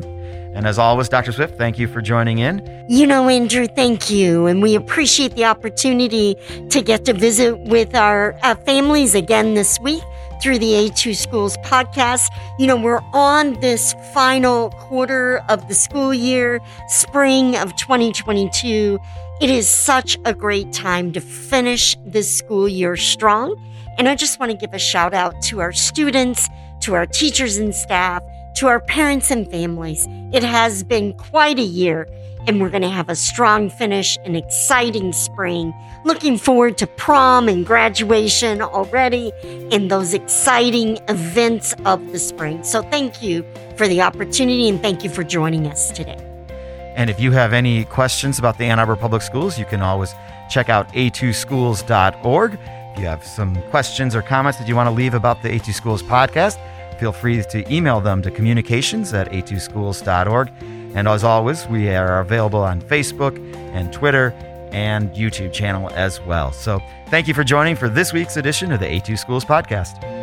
And 0.58 0.66
as 0.66 0.80
always, 0.80 1.08
Dr. 1.08 1.32
Swift, 1.32 1.56
thank 1.56 1.78
you 1.78 1.88
for 1.88 2.02
joining 2.02 2.40
in. 2.40 2.86
You 2.90 3.06
know, 3.06 3.30
Andrew, 3.30 3.68
thank 3.68 4.10
you. 4.10 4.48
And 4.48 4.60
we 4.60 4.74
appreciate 4.74 5.36
the 5.36 5.46
opportunity 5.46 6.36
to 6.72 6.82
get 6.82 7.06
to 7.06 7.14
visit 7.14 7.60
with 7.60 7.94
our 7.94 8.36
uh, 8.42 8.56
families 8.56 9.14
again 9.14 9.54
this 9.54 9.80
week 9.80 10.02
through 10.42 10.58
the 10.58 10.72
A2 10.72 11.16
Schools 11.16 11.58
podcast. 11.58 12.32
You 12.58 12.66
know, 12.66 12.76
we're 12.76 13.04
on 13.14 13.60
this 13.60 13.94
final 14.16 14.72
quarter 14.72 15.44
of 15.48 15.68
the 15.68 15.76
school 15.76 16.12
year, 16.12 16.60
spring 16.88 17.56
of 17.56 17.76
2022. 17.76 18.98
It 19.40 19.52
is 19.52 19.70
such 19.70 20.18
a 20.26 20.34
great 20.34 20.74
time 20.74 21.12
to 21.12 21.22
finish 21.22 21.96
this 22.04 22.36
school 22.36 22.68
year 22.68 22.98
strong. 22.98 23.56
And 24.00 24.10
I 24.10 24.16
just 24.16 24.40
want 24.40 24.52
to 24.52 24.58
give 24.58 24.74
a 24.74 24.80
shout 24.80 25.14
out 25.14 25.40
to 25.44 25.60
our 25.60 25.72
students, 25.72 26.50
to 26.80 26.96
our 26.96 27.06
teachers 27.06 27.58
and 27.58 27.76
staff, 27.76 28.24
to 28.58 28.68
our 28.68 28.80
parents 28.80 29.30
and 29.30 29.50
families. 29.52 30.08
It 30.34 30.42
has 30.42 30.84
been 30.84 31.14
quite 31.14 31.60
a 31.60 31.64
year, 31.64 32.08
and 32.48 32.60
we're 32.60 32.72
going 32.72 32.82
to 32.82 32.90
have 32.90 33.08
a 33.08 33.16
strong 33.16 33.70
finish, 33.70 34.18
an 34.26 34.36
exciting 34.36 35.14
spring. 35.14 35.76
Looking 36.06 36.40
forward 36.40 36.76
to 36.80 36.88
prom 36.88 37.48
and 37.50 37.64
graduation 37.64 38.64
already 38.64 39.32
and 39.72 39.92
those 39.92 40.16
exciting 40.16 40.98
events 41.08 41.76
of 41.86 42.12
the 42.12 42.18
spring. 42.18 42.64
So, 42.64 42.82
thank 42.82 43.22
you 43.22 43.46
for 43.76 43.88
the 43.88 44.02
opportunity 44.02 44.68
and 44.68 44.82
thank 44.82 45.04
you 45.04 45.12
for 45.12 45.24
joining 45.24 45.68
us 45.68 45.92
today. 45.92 46.18
And 46.96 47.12
if 47.12 47.20
you 47.20 47.32
have 47.34 47.54
any 47.54 47.86
questions 47.86 48.40
about 48.40 48.58
the 48.58 48.64
Ann 48.66 48.80
Arbor 48.80 48.96
Public 48.96 49.22
Schools, 49.22 49.60
you 49.60 49.66
can 49.66 49.84
always 49.84 50.16
check 50.50 50.68
out 50.68 50.92
a2schools.org. 50.94 52.54
If 52.54 53.00
you 53.00 53.06
have 53.06 53.24
some 53.24 53.62
questions 53.70 54.16
or 54.16 54.24
comments 54.24 54.58
that 54.58 54.68
you 54.68 54.76
want 54.76 54.88
to 54.88 54.96
leave 54.96 55.14
about 55.14 55.44
the 55.44 55.50
A2 55.50 55.76
Schools 55.76 56.02
podcast, 56.02 56.58
feel 57.00 57.12
free 57.12 57.44
to 57.44 57.74
email 57.74 58.02
them 58.02 58.22
to 58.22 58.32
communications 58.32 59.14
at 59.14 59.32
a2schools.org. 59.32 60.52
And 60.96 61.08
as 61.08 61.24
always, 61.24 61.68
we 61.68 61.90
are 61.90 62.20
available 62.20 62.62
on 62.62 62.82
Facebook 62.82 63.38
and 63.74 63.92
Twitter 63.94 64.34
and 64.72 65.12
YouTube 65.12 65.54
channel 65.54 65.90
as 65.92 66.20
well. 66.22 66.52
So 66.52 66.80
thank 67.10 67.28
you 67.28 67.34
for 67.34 67.44
joining 67.44 67.76
for 67.76 67.90
this 67.90 68.14
week's 68.14 68.38
edition 68.38 68.72
of 68.72 68.80
the 68.80 68.88
A2 68.88 69.18
Schools 69.18 69.46
podcast. 69.46 70.17